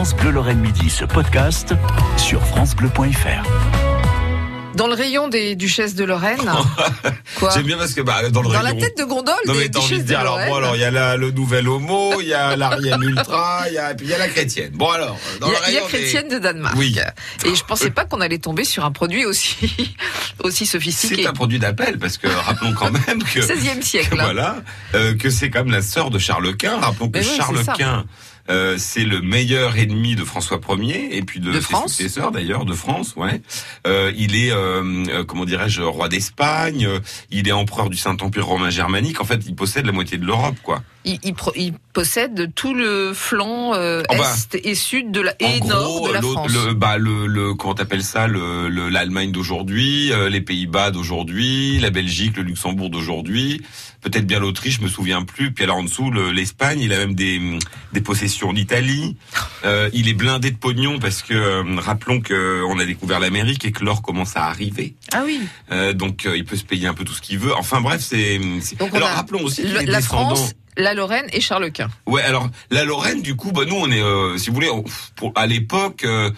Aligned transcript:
France 0.00 0.16
Bleu 0.16 0.30
Lorraine 0.30 0.60
Midi 0.60 0.88
se 0.88 1.04
podcast 1.04 1.74
sur 2.16 2.42
francebleu.fr. 2.46 3.46
Dans 4.74 4.86
le 4.86 4.94
rayon 4.94 5.28
des 5.28 5.56
duchesses 5.56 5.94
de 5.94 6.04
Lorraine. 6.04 6.38
Quoi 7.38 7.50
J'aime 7.52 7.64
bien 7.66 7.76
parce 7.76 7.92
que 7.92 8.00
bah, 8.00 8.26
dans 8.30 8.40
le 8.40 8.48
Dans 8.48 8.60
rayon. 8.60 8.76
la 8.76 8.80
tête 8.80 8.96
de 8.96 9.04
gondole 9.04 9.34
non 9.46 9.52
des 9.52 9.58
mais 9.58 9.68
t'as 9.68 9.78
envie 9.80 9.88
duchesses 9.88 10.04
de 10.04 10.08
dire 10.08 10.16
de 10.16 10.20
alors 10.22 10.36
Lorraine. 10.36 10.48
bon 10.48 10.56
alors 10.56 10.76
il 10.76 10.80
y 10.80 10.84
a 10.84 10.90
la, 10.90 11.18
le 11.18 11.30
nouvel 11.32 11.68
homo, 11.68 12.14
il 12.22 12.28
y 12.28 12.32
a 12.32 12.56
l'Ariane 12.56 13.02
ultra, 13.02 13.64
il 13.68 13.74
y 13.74 13.78
a 13.78 13.92
puis 13.94 14.06
il 14.06 14.10
y 14.10 14.14
a 14.14 14.18
la 14.18 14.28
chrétienne. 14.28 14.70
Bon 14.72 14.88
alors 14.88 15.18
dans 15.38 15.48
il 15.48 15.50
y 15.50 15.52
le 15.52 15.56
a, 15.64 15.68
il 15.68 15.74
y 15.74 15.76
a 15.76 15.80
rayon 15.80 15.86
des- 15.86 15.92
chrétienne 15.98 16.28
de 16.28 16.38
Danemark. 16.38 16.74
Oui. 16.78 16.98
Et 17.44 17.54
je 17.54 17.64
pensais 17.64 17.90
pas 17.90 18.06
qu'on 18.06 18.22
allait 18.22 18.38
tomber 18.38 18.64
sur 18.64 18.86
un 18.86 18.92
produit 18.92 19.26
aussi, 19.26 19.94
aussi 20.42 20.64
sophistiqué. 20.64 21.16
C'est 21.24 21.26
un 21.28 21.34
produit 21.34 21.58
d'appel 21.58 21.98
parce 21.98 22.16
que 22.16 22.26
rappelons 22.28 22.72
quand 22.72 22.90
même 23.06 23.22
que 23.22 23.40
16e 23.40 23.82
siècle. 23.82 24.14
hein. 24.18 24.24
voilà 24.24 24.56
euh, 24.94 25.14
que 25.14 25.28
c'est 25.28 25.50
quand 25.50 25.64
même 25.64 25.72
la 25.74 25.82
sœur 25.82 26.08
de 26.08 26.18
Charles 26.18 26.56
Quint. 26.56 26.78
Rappelons 26.80 27.10
que 27.10 27.18
Mais 27.18 27.26
oui, 27.26 27.34
Charles. 27.36 27.64
Quint 27.76 28.06
euh, 28.50 28.74
c'est 28.78 29.04
le 29.04 29.20
meilleur 29.22 29.78
ennemi 29.78 30.16
de 30.16 30.24
François 30.24 30.60
Ier 30.78 31.16
et 31.16 31.22
puis 31.22 31.40
de, 31.40 31.50
De 31.52 31.60
ses 31.60 31.60
France. 31.62 31.94
successeurs 31.94 32.32
d'ailleurs 32.32 32.64
de 32.64 32.74
France. 32.74 33.14
Ouais. 33.16 33.40
Euh, 33.86 34.12
il 34.16 34.36
est 34.36 34.50
euh, 34.52 34.82
euh, 35.08 35.24
comment 35.24 35.44
dirais-je 35.44 35.82
roi 35.82 36.08
d'Espagne. 36.08 36.84
euh, 36.86 36.98
Il 37.30 37.48
est 37.48 37.52
empereur 37.52 37.88
du 37.90 37.96
Saint 37.96 38.16
Empire 38.20 38.46
romain 38.46 38.70
germanique. 38.70 39.20
En 39.20 39.24
fait, 39.24 39.40
il 39.46 39.54
possède 39.54 39.86
la 39.86 39.92
moitié 39.92 40.18
de 40.18 40.26
l'Europe 40.26 40.56
quoi. 40.62 40.82
Il, 41.06 41.18
il 41.24 41.32
pro- 41.32 41.52
il 41.56 41.72
possède 41.94 42.52
tout 42.54 42.74
le 42.74 43.12
flanc 43.14 43.72
euh, 43.74 44.02
Oh 44.10 44.14
bah. 44.18 44.34
est 44.52 44.66
et 44.66 44.74
sud 44.74 45.10
de 45.12 45.22
la 45.22 45.32
En 45.42 45.46
et 45.48 45.60
nord 45.60 45.82
gros, 45.96 46.08
de 46.08 46.12
la 46.12 46.20
France. 46.20 46.52
le, 46.52 46.74
bah, 46.74 46.98
le, 46.98 47.26
le, 47.26 47.54
comment 47.54 47.72
t'appelles 47.74 48.02
ça, 48.04 48.26
le, 48.26 48.68
le- 48.68 48.90
l'Allemagne 48.90 49.32
d'aujourd'hui, 49.32 50.12
euh, 50.12 50.28
les 50.28 50.42
Pays-Bas 50.42 50.90
d'aujourd'hui, 50.90 51.78
la 51.78 51.88
Belgique, 51.88 52.36
le 52.36 52.42
Luxembourg 52.42 52.90
d'aujourd'hui, 52.90 53.62
peut-être 54.00 54.26
bien 54.26 54.38
l'Autriche, 54.40 54.78
je 54.78 54.82
me 54.82 54.88
souviens 54.88 55.22
plus. 55.22 55.52
Puis 55.52 55.64
alors 55.64 55.76
en 55.78 55.82
dessous, 55.84 56.10
le- 56.10 56.30
l'Espagne, 56.30 56.80
il 56.80 56.92
a 56.92 56.98
même 56.98 57.14
des, 57.14 57.40
des 57.92 58.00
possessions 58.00 58.48
en 58.50 58.54
Italie. 58.56 59.16
Euh, 59.62 59.90
il 59.92 60.08
est 60.08 60.14
blindé 60.14 60.50
de 60.50 60.56
pognon 60.56 60.98
parce 60.98 61.20
que 61.22 61.34
euh, 61.34 61.62
rappelons 61.76 62.22
que 62.22 62.62
on 62.66 62.78
a 62.78 62.86
découvert 62.86 63.20
l'Amérique 63.20 63.66
et 63.66 63.72
que 63.72 63.84
l'or 63.84 64.00
commence 64.00 64.34
à 64.34 64.46
arriver. 64.46 64.94
Ah 65.12 65.20
oui. 65.26 65.38
Euh, 65.70 65.92
donc 65.92 66.24
euh, 66.24 66.34
il 66.34 66.46
peut 66.46 66.56
se 66.56 66.64
payer 66.64 66.86
un 66.86 66.94
peu 66.94 67.04
tout 67.04 67.12
ce 67.12 67.20
qu'il 67.20 67.38
veut. 67.38 67.54
Enfin 67.54 67.82
bref, 67.82 68.00
c'est. 68.00 68.40
alors 68.94 69.10
rappelons 69.10 69.42
aussi 69.42 69.62
le- 69.64 69.80
la. 69.82 70.00
France, 70.00 70.54
la 70.78 70.94
Lorraine 70.94 71.26
et 71.34 71.42
Charles 71.42 71.70
Quint. 71.72 71.90
Ouais, 72.06 72.22
alors 72.22 72.48
la 72.70 72.84
Lorraine, 72.86 73.20
du 73.20 73.36
coup, 73.36 73.52
bah 73.52 73.64
nous 73.68 73.76
on 73.76 73.90
est, 73.90 74.00
euh, 74.02 74.38
si 74.38 74.48
vous 74.48 74.54
voulez, 74.54 74.70
on- 74.70 74.82
pour, 75.14 75.32
à 75.34 75.46
l'époque, 75.46 76.04
euh, 76.04 76.30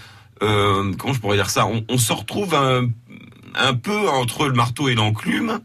euh, 0.42 0.92
comment 0.98 1.12
je 1.14 1.20
pourrais 1.20 1.36
dire 1.36 1.48
ça, 1.50 1.66
on, 1.66 1.84
on 1.88 1.98
se 1.98 2.12
retrouve 2.12 2.56
un, 2.56 2.88
un 3.54 3.74
peu 3.74 4.08
entre 4.08 4.46
le 4.48 4.54
marteau 4.54 4.88
et 4.88 4.96
l'enclume. 4.96 5.60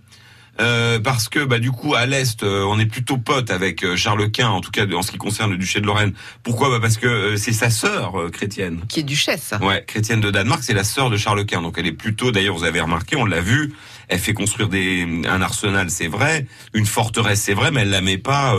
Euh, 0.59 0.99
parce 0.99 1.29
que 1.29 1.43
bah 1.43 1.59
du 1.59 1.71
coup 1.71 1.93
à 1.93 2.05
l'est 2.05 2.43
euh, 2.43 2.63
on 2.63 2.79
est 2.79 2.85
plutôt 2.85 3.17
pote 3.17 3.51
avec 3.51 3.83
euh, 3.83 3.95
Charles 3.95 4.31
Quint 4.31 4.49
en 4.49 4.61
tout 4.61 4.71
cas 4.71 4.85
en 4.87 5.01
ce 5.01 5.11
qui 5.11 5.17
concerne 5.17 5.51
le 5.51 5.57
duché 5.57 5.81
de 5.81 5.85
Lorraine. 5.85 6.13
Pourquoi? 6.43 6.69
Bah 6.69 6.79
parce 6.81 6.97
que 6.97 7.07
euh, 7.07 7.37
c'est 7.37 7.53
sa 7.53 7.69
sœur 7.69 8.19
euh, 8.19 8.29
chrétienne. 8.29 8.81
qui 8.87 9.01
est 9.01 9.03
duchesse. 9.03 9.53
Ouais, 9.61 9.83
chrétienne 9.85 10.19
de 10.19 10.31
Danemark, 10.31 10.63
c'est 10.63 10.73
la 10.73 10.83
sœur 10.83 11.09
de 11.09 11.17
Charles 11.17 11.45
Quint. 11.45 11.61
Donc 11.61 11.75
elle 11.77 11.87
est 11.87 11.91
plutôt, 11.91 12.31
d'ailleurs, 12.31 12.55
vous 12.55 12.63
avez 12.63 12.81
remarqué, 12.81 13.15
on 13.15 13.25
l'a 13.25 13.41
vu, 13.41 13.73
elle 14.07 14.19
fait 14.19 14.33
construire 14.33 14.69
des, 14.69 15.07
un 15.27 15.41
arsenal, 15.41 15.89
c'est 15.89 16.07
vrai, 16.07 16.47
une 16.73 16.85
forteresse, 16.85 17.41
c'est 17.41 17.53
vrai, 17.53 17.71
mais 17.71 17.81
elle 17.81 17.89
la 17.89 18.01
met 18.01 18.17
pas 18.17 18.55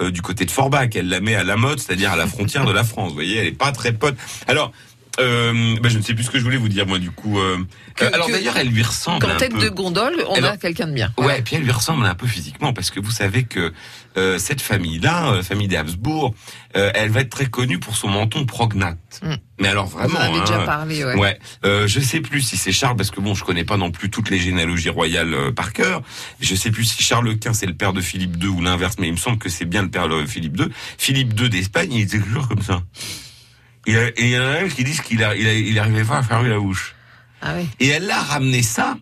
du 0.00 0.22
côté 0.22 0.44
de 0.44 0.50
Forbach, 0.50 0.90
elle 0.94 1.08
la 1.08 1.20
met 1.20 1.34
à 1.34 1.44
la 1.44 1.56
mode, 1.56 1.78
c'est-à-dire 1.78 2.12
à 2.12 2.16
la 2.16 2.26
frontière 2.26 2.64
de 2.64 2.72
la 2.72 2.84
France. 2.84 3.08
Vous 3.10 3.14
voyez, 3.14 3.38
elle 3.38 3.46
est 3.46 3.52
pas 3.52 3.72
très 3.72 3.92
pote. 3.92 4.16
Alors. 4.46 4.72
Euh, 5.20 5.76
bah, 5.82 5.88
je 5.88 5.98
ne 5.98 6.02
sais 6.02 6.14
plus 6.14 6.24
ce 6.24 6.30
que 6.30 6.38
je 6.38 6.44
voulais 6.44 6.56
vous 6.56 6.68
dire 6.68 6.86
moi 6.86 6.98
du 6.98 7.10
coup. 7.10 7.38
euh, 7.40 7.58
Que- 7.96 8.04
euh, 8.04 8.10
alors 8.12 8.28
que- 8.28 8.32
d'ailleurs 8.32 8.56
elle 8.56 8.68
lui 8.68 8.82
ressemble 8.82 9.26
un 9.26 9.36
tête 9.36 9.52
peu. 9.52 9.60
de 9.60 9.68
gondole, 9.68 10.14
on 10.28 10.34
Alors- 10.34 10.52
a 10.52 10.56
quelqu'un 10.56 10.86
de 10.86 10.92
bien. 10.92 11.12
Ouais, 11.18 11.40
et 11.40 11.42
puis 11.42 11.56
elle 11.56 11.62
lui 11.62 11.72
ressemble 11.72 12.06
un 12.06 12.14
peu 12.14 12.26
physiquement 12.26 12.72
parce 12.72 12.90
que 12.90 13.00
vous 13.00 13.10
savez 13.10 13.42
que 13.44 13.72
euh, 14.16 14.38
cette 14.38 14.60
famille-là, 14.60 15.32
euh, 15.32 15.42
famille 15.42 15.68
des 15.68 15.76
Habsbourg, 15.76 16.34
euh, 16.76 16.90
elle 16.94 17.10
va 17.10 17.20
être 17.20 17.30
très 17.30 17.46
connue 17.46 17.78
pour 17.78 17.96
son 17.96 18.08
menton 18.08 18.46
prognate. 18.46 18.98
Mm. 19.22 19.34
Mais 19.60 19.68
alors 19.68 19.84
On 19.86 19.98
vraiment. 19.98 20.18
en 20.18 20.22
avait 20.22 20.40
déjà 20.40 20.60
hein, 20.62 20.66
parlé. 20.66 21.04
Ouais. 21.04 21.14
Ouais, 21.16 21.38
euh, 21.64 21.86
je 21.88 22.00
sais 22.00 22.20
plus 22.20 22.40
si 22.40 22.56
c'est 22.56 22.72
Charles 22.72 22.96
parce 22.96 23.10
que 23.10 23.20
bon, 23.20 23.34
je 23.34 23.44
connais 23.44 23.64
pas 23.64 23.76
non 23.76 23.90
plus 23.90 24.10
toutes 24.10 24.30
les 24.30 24.38
généalogies 24.38 24.88
royales 24.88 25.52
par 25.54 25.72
cœur. 25.72 26.02
Je 26.40 26.54
sais 26.54 26.70
plus 26.70 26.84
si 26.84 27.02
Charles 27.02 27.36
Quint 27.38 27.52
c'est 27.54 27.66
le 27.66 27.74
père 27.74 27.92
de 27.92 28.00
Philippe 28.00 28.36
II 28.42 28.48
ou 28.48 28.60
l'inverse, 28.62 28.94
mais 29.00 29.08
il 29.08 29.12
me 29.12 29.16
semble 29.18 29.38
que 29.38 29.48
c'est 29.48 29.64
bien 29.64 29.82
le 29.82 29.90
père 29.90 30.08
de 30.08 30.24
Philippe 30.26 30.58
II. 30.60 30.66
Philippe 30.96 31.38
II 31.40 31.48
d'Espagne, 31.50 31.92
il 31.92 32.02
était 32.02 32.20
toujours 32.20 32.46
comme 32.48 32.62
ça. 32.62 32.82
Il 33.88 33.96
a- 33.96 34.08
et 34.08 34.12
il 34.18 34.28
y 34.28 34.38
en 34.38 34.42
a 34.42 34.52
même 34.52 34.68
qui 34.70 34.84
disent 34.84 35.00
qu'il 35.00 35.24
a, 35.24 35.34
il 35.34 35.46
a, 35.48 35.52
il 35.54 35.78
arrivait 35.78 36.04
pas 36.04 36.18
à 36.18 36.22
fermer 36.22 36.48
la 36.50 36.58
bouche. 36.58 36.94
Ah 37.42 37.54
oui. 37.56 37.66
Et 37.80 37.88
elle 37.88 38.10
a 38.10 38.20
ramené 38.20 38.62
ça 38.62 38.96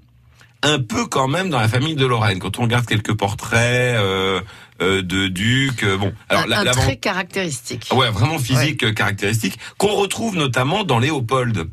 un 0.62 0.78
peu 0.80 1.06
quand 1.06 1.28
même 1.28 1.50
dans 1.50 1.60
la 1.60 1.68
famille 1.68 1.94
de 1.96 2.06
Lorraine. 2.06 2.38
Quand 2.38 2.58
on 2.58 2.62
regarde 2.62 2.86
quelques 2.86 3.14
portraits 3.14 3.96
euh, 3.96 4.40
euh, 4.82 5.02
de 5.02 5.28
ducs, 5.28 5.82
euh, 5.84 5.96
bon, 5.96 6.12
alors 6.28 6.44
un 6.44 6.46
la- 6.46 6.60
un 6.60 6.64
l'avant- 6.64 6.82
trait 6.82 6.96
caractéristique. 6.96 7.88
Ouais, 7.94 8.10
vraiment 8.10 8.38
physique 8.38 8.94
caractéristique 8.94 9.58
qu'on 9.78 9.94
retrouve 9.94 10.36
notamment 10.36 10.84
dans 10.84 10.98
Léopold. 10.98 11.68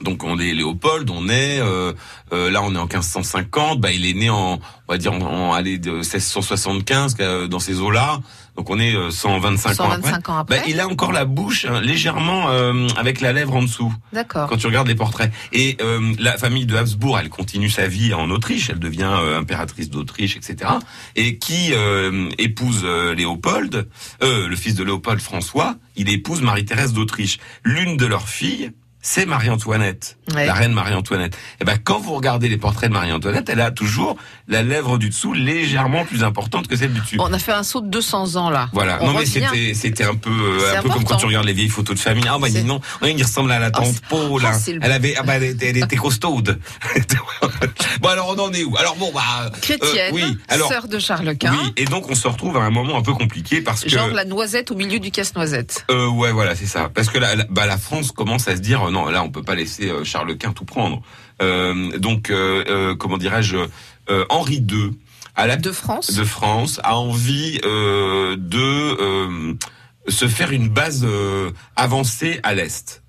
Donc 0.00 0.24
on 0.24 0.38
est 0.38 0.52
Léopold, 0.54 1.08
on 1.10 1.28
est 1.28 1.60
euh, 1.60 1.92
euh, 2.32 2.50
là 2.50 2.62
on 2.62 2.74
est 2.74 2.78
en 2.78 2.86
1550, 2.86 3.80
bah 3.80 3.92
il 3.92 4.06
est 4.06 4.14
né 4.14 4.30
en 4.30 4.58
on 4.88 4.92
va 4.92 4.98
dire 4.98 5.12
en, 5.12 5.20
en 5.20 5.52
allez, 5.52 5.78
de 5.78 5.92
1675 5.92 7.16
euh, 7.20 7.46
dans 7.46 7.58
ces 7.58 7.80
eaux-là. 7.80 8.20
Donc 8.56 8.70
on 8.70 8.78
est 8.78 8.94
euh, 8.94 9.10
125, 9.10 9.80
ans 9.80 9.90
après. 9.90 9.96
125 9.96 10.28
ans 10.28 10.38
après. 10.38 10.58
Bah, 10.58 10.64
il 10.68 10.80
a 10.80 10.86
encore 10.86 11.12
la 11.12 11.24
bouche 11.24 11.64
hein, 11.64 11.80
légèrement 11.80 12.50
euh, 12.50 12.86
avec 12.96 13.20
la 13.20 13.32
lèvre 13.32 13.56
en 13.56 13.62
dessous 13.62 13.92
D'accord. 14.12 14.48
quand 14.48 14.56
tu 14.56 14.66
regardes 14.66 14.86
les 14.86 14.94
portraits. 14.94 15.32
Et 15.52 15.76
euh, 15.80 16.14
la 16.18 16.36
famille 16.38 16.66
de 16.66 16.76
Habsbourg, 16.76 17.18
elle 17.18 17.30
continue 17.30 17.70
sa 17.70 17.88
vie 17.88 18.14
en 18.14 18.30
Autriche, 18.30 18.70
elle 18.70 18.78
devient 18.78 19.10
euh, 19.10 19.38
impératrice 19.38 19.90
d'Autriche, 19.90 20.36
etc. 20.36 20.70
Et 21.16 21.38
qui 21.38 21.72
euh, 21.72 22.28
épouse 22.38 22.82
euh, 22.84 23.14
Léopold, 23.14 23.88
euh, 24.22 24.48
le 24.48 24.56
fils 24.56 24.74
de 24.74 24.84
Léopold 24.84 25.20
François, 25.20 25.76
il 25.96 26.08
épouse 26.08 26.42
Marie-Thérèse 26.42 26.92
d'Autriche. 26.92 27.38
L'une 27.64 27.96
de 27.96 28.06
leurs 28.06 28.28
filles, 28.28 28.70
c'est 29.06 29.26
Marie-Antoinette, 29.26 30.16
Ouais. 30.34 30.46
la 30.46 30.54
reine 30.54 30.72
Marie-Antoinette. 30.72 31.36
Et 31.60 31.64
ben 31.64 31.76
quand 31.76 31.98
vous 31.98 32.14
regardez 32.14 32.48
les 32.48 32.56
portraits 32.56 32.88
de 32.88 32.94
Marie-Antoinette, 32.94 33.50
elle 33.50 33.60
a 33.60 33.70
toujours 33.70 34.16
la 34.48 34.62
lèvre 34.62 34.96
du 34.96 35.10
dessous 35.10 35.34
légèrement 35.34 36.06
plus 36.06 36.24
importante 36.24 36.66
que 36.68 36.74
celle 36.76 36.94
du 36.94 37.00
dessus. 37.00 37.16
On 37.20 37.30
a 37.34 37.38
fait 37.38 37.52
un 37.52 37.62
saut 37.62 37.82
de 37.82 37.88
200 37.88 38.36
ans 38.36 38.48
là. 38.48 38.70
Voilà. 38.72 38.98
On 39.02 39.08
non 39.12 39.18
mais 39.18 39.26
c'était 39.26 39.74
c'était 39.74 40.04
un 40.04 40.14
peu 40.14 40.30
euh, 40.30 40.78
un 40.78 40.82
peu 40.82 40.88
comme 40.88 41.04
quand 41.04 41.16
tu 41.18 41.26
regardes 41.26 41.44
les 41.46 41.52
vieilles 41.52 41.68
photos 41.68 41.96
de 41.96 42.00
famille. 42.00 42.24
Ah 42.26 42.38
bah 42.40 42.48
dis 42.48 42.64
non, 42.64 42.80
il 43.02 43.22
ressemble 43.22 43.52
à 43.52 43.58
la 43.58 43.68
Oh, 43.68 43.80
tante 43.82 44.00
Paul. 44.08 44.42
oh, 44.42 44.46
hein. 44.46 44.58
le- 44.68 44.78
Elle 44.82 44.92
avait 44.92 45.14
ah 45.18 45.22
bah 45.22 45.34
elle 45.36 45.44
était, 45.44 45.68
elle 45.68 45.76
était 45.76 45.96
costaude. 45.96 46.58
bon 48.00 48.08
alors 48.08 48.34
on 48.36 48.40
en 48.40 48.52
est 48.52 48.64
où? 48.64 48.74
Alors 48.78 48.96
bon 48.96 49.10
bah 49.14 49.50
Chrétienne, 49.60 50.14
euh, 50.14 50.14
oui. 50.14 50.38
Alors 50.48 50.68
sœur 50.68 50.88
de 50.88 50.98
Charles 50.98 51.36
Quint. 51.36 51.52
oui 51.52 51.72
et 51.76 51.84
donc 51.84 52.08
on 52.10 52.14
se 52.14 52.26
retrouve 52.28 52.56
à 52.56 52.60
un 52.60 52.70
moment 52.70 52.96
un 52.96 53.02
peu 53.02 53.12
compliqué 53.12 53.60
parce 53.60 53.82
que 53.84 53.90
Genre 53.90 54.08
la 54.08 54.24
noisette 54.24 54.70
au 54.70 54.74
milieu 54.74 54.98
du 54.98 55.10
casse-noisette. 55.10 55.84
euh, 55.90 56.08
ouais 56.08 56.32
voilà 56.32 56.54
c'est 56.54 56.66
ça 56.66 56.88
parce 56.94 57.08
que 57.10 57.18
la, 57.18 57.34
la- 57.34 57.44
bah 57.50 57.66
la 57.66 57.76
France 57.78 58.10
commence 58.12 58.48
à 58.48 58.56
se 58.56 58.60
dire 58.60 58.82
non 58.94 59.04
là 59.10 59.22
on 59.22 59.30
peut 59.30 59.42
pas 59.42 59.54
laisser 59.54 59.90
euh, 59.90 60.04
Charles 60.04 60.36
Quint 60.38 60.52
tout 60.52 60.64
prendre. 60.64 61.02
Euh, 61.42 61.98
donc 61.98 62.30
euh, 62.30 62.64
euh, 62.68 62.94
comment 62.94 63.18
dirais-je 63.18 63.56
euh, 64.10 64.24
Henri 64.30 64.64
II 64.70 64.92
à 65.34 65.46
la 65.46 65.56
De 65.56 65.72
France. 65.72 66.12
de 66.14 66.24
France 66.24 66.80
a 66.84 66.96
envie 66.96 67.60
euh, 67.64 68.36
de 68.38 68.58
euh, 68.58 69.54
se 70.08 70.28
faire 70.28 70.52
une 70.52 70.68
base 70.68 71.04
euh, 71.04 71.50
avancée 71.76 72.40
à 72.42 72.54
l'est. 72.54 73.03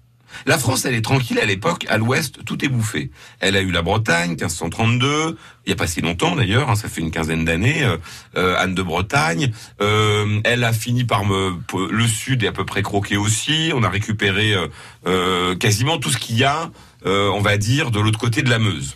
La 0.46 0.58
France, 0.58 0.86
elle 0.86 0.96
est 0.96 1.04
tranquille 1.04 1.40
à 1.40 1.46
l'époque. 1.46 1.86
À 1.90 1.98
l'ouest, 1.98 2.44
tout 2.46 2.64
est 2.64 2.68
bouffé. 2.68 3.12
Elle 3.40 3.56
a 3.56 3.62
eu 3.62 3.72
la 3.72 3.82
Bretagne, 3.82 4.32
1532. 4.32 5.38
Il 5.66 5.70
y 5.70 5.74
a 5.74 5.76
pas 5.76 5.88
si 5.88 6.02
longtemps 6.02 6.36
d'ailleurs, 6.36 6.70
hein, 6.70 6.76
ça 6.76 6.90
fait 6.90 7.02
une 7.02 7.12
quinzaine 7.12 7.46
d'années. 7.46 7.84
euh, 7.84 7.98
euh, 8.38 8.56
Anne 8.58 8.76
de 8.76 8.84
Bretagne. 8.84 9.52
Euh, 9.82 10.40
elle 10.44 10.64
a 10.64 10.74
fini 10.74 11.04
par 11.04 11.26
me. 11.26 11.54
Le 11.90 12.08
sud 12.08 12.44
est 12.44 12.48
à 12.48 12.52
peu 12.52 12.66
près 12.66 12.84
croqué 12.84 13.18
aussi. 13.18 13.72
On 13.74 13.84
a 13.84 13.90
récupéré 13.90 14.56
quasiment 15.60 15.98
tout 15.98 16.10
ce 16.10 16.18
qu'il 16.18 16.38
y 16.38 16.44
a, 16.44 16.72
on 17.06 17.42
va 17.42 17.58
dire, 17.58 17.92
de 17.92 18.00
l'autre 18.00 18.20
côté 18.20 18.42
de 18.42 18.50
la 18.50 18.60
Meuse. 18.60 18.96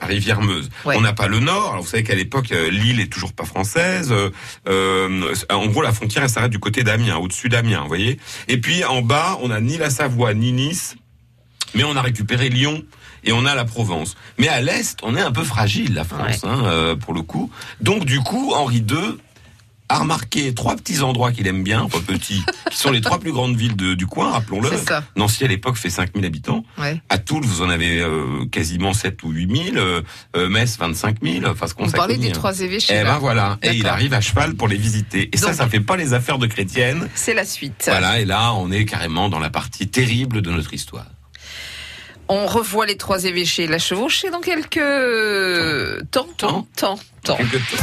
La 0.00 0.06
rivière 0.06 0.40
Meuse. 0.40 0.70
Ouais. 0.84 0.96
On 0.96 1.00
n'a 1.00 1.12
pas 1.12 1.28
le 1.28 1.40
nord. 1.40 1.70
Alors 1.70 1.82
vous 1.82 1.88
savez 1.88 2.02
qu'à 2.02 2.14
l'époque, 2.14 2.52
euh, 2.52 2.70
l'île 2.70 3.00
est 3.00 3.12
toujours 3.12 3.32
pas 3.32 3.44
française. 3.44 4.12
Euh, 4.12 4.30
euh, 4.68 5.34
en 5.50 5.66
gros, 5.66 5.82
la 5.82 5.92
frontière 5.92 6.24
elle 6.24 6.30
s'arrête 6.30 6.50
du 6.50 6.58
côté 6.58 6.82
d'Amiens, 6.82 7.16
au-dessus 7.16 7.48
d'Amiens, 7.48 7.82
vous 7.82 7.88
voyez. 7.88 8.18
Et 8.48 8.58
puis 8.58 8.84
en 8.84 9.02
bas, 9.02 9.38
on 9.42 9.50
a 9.50 9.60
ni 9.60 9.76
la 9.76 9.90
Savoie 9.90 10.34
ni 10.34 10.52
Nice, 10.52 10.96
mais 11.74 11.84
on 11.84 11.96
a 11.96 12.02
récupéré 12.02 12.48
Lyon 12.48 12.82
et 13.24 13.32
on 13.32 13.44
a 13.44 13.54
la 13.54 13.64
Provence. 13.64 14.16
Mais 14.38 14.48
à 14.48 14.60
l'est, 14.60 14.98
on 15.02 15.16
est 15.16 15.20
un 15.20 15.32
peu 15.32 15.44
fragile, 15.44 15.94
la 15.94 16.04
France, 16.04 16.44
hein, 16.44 16.62
euh, 16.64 16.96
pour 16.96 17.14
le 17.14 17.22
coup. 17.22 17.50
Donc 17.80 18.04
du 18.04 18.20
coup, 18.20 18.52
Henri 18.54 18.78
II 18.78 19.18
a 19.90 19.98
remarqué 19.98 20.54
trois 20.54 20.76
petits 20.76 21.00
endroits 21.02 21.32
qu'il 21.32 21.46
aime 21.46 21.62
bien, 21.62 21.86
pas 21.88 21.98
petits, 22.00 22.42
qui 22.70 22.76
sont 22.78 22.90
les 22.90 23.00
trois 23.00 23.18
plus 23.18 23.32
grandes 23.32 23.56
villes 23.56 23.76
de- 23.76 23.94
du 23.94 24.06
coin, 24.06 24.30
rappelons-le. 24.30 24.68
C'est 24.70 24.88
ça. 24.88 25.02
Nancy 25.16 25.44
à 25.44 25.48
l'époque 25.48 25.76
fait 25.76 25.90
5000 25.90 26.24
habitants. 26.24 26.64
Ouais. 26.78 27.00
À 27.08 27.18
Toul, 27.18 27.44
vous 27.44 27.60
en 27.62 27.68
avez 27.68 27.98
euh, 28.00 28.46
quasiment 28.50 28.94
7 28.94 29.22
ou 29.24 29.30
8000. 29.30 29.76
Euh, 29.78 30.00
euh, 30.36 30.48
Metz, 30.48 30.76
25 30.78 31.16
000. 31.22 31.44
Enfin, 31.46 31.66
ce 31.66 31.74
qu'on 31.74 31.84
On 31.86 31.90
parlait 31.90 32.14
s'accommode, 32.14 32.20
des 32.32 32.32
trois 32.32 32.60
évêchés. 32.60 32.94
Eh 33.00 33.04
ben 33.04 33.18
voilà. 33.18 33.58
Et 33.62 33.72
il 33.74 33.86
arrive 33.86 34.14
à 34.14 34.20
cheval 34.20 34.54
pour 34.54 34.68
les 34.68 34.76
visiter. 34.76 35.28
Et 35.32 35.36
ça, 35.36 35.46
Donc- 35.46 35.54
ça 35.56 35.68
fait 35.68 35.80
pas 35.80 35.96
les 35.96 36.14
affaires 36.14 36.38
de 36.38 36.46
chrétiennes. 36.46 37.08
C'est 37.14 37.34
la 37.34 37.44
suite. 37.44 37.84
Voilà. 37.86 38.20
Et 38.20 38.24
là, 38.24 38.54
on 38.54 38.70
est 38.70 38.84
carrément 38.84 39.28
dans 39.28 39.38
la 39.40 39.50
partie 39.50 39.88
terrible 39.88 40.40
de 40.42 40.50
notre 40.50 40.72
histoire. 40.72 41.06
On 42.32 42.46
revoit 42.46 42.86
les 42.86 42.96
trois 42.96 43.24
évêchés 43.24 43.66
la 43.66 43.80
chevaucher 43.80 44.30
dans 44.30 44.40
quelques 44.40 44.78
temps, 46.12 46.28
temps, 46.36 46.68
temps, 46.76 46.98
temps. 47.24 47.36
Quelque 47.36 47.56
temps. 47.56 47.82